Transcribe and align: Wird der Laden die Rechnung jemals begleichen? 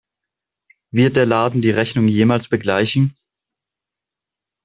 Wird 0.89 1.15
der 1.15 1.27
Laden 1.27 1.61
die 1.61 1.69
Rechnung 1.69 2.07
jemals 2.07 2.49
begleichen? 2.49 3.15